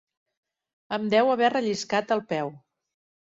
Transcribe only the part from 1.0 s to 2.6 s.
deu haver relliscat el peu.